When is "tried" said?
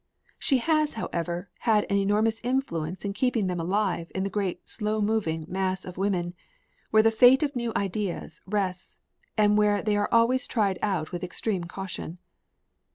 10.47-10.79